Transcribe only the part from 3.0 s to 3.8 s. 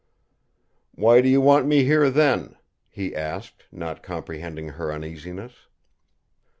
asked,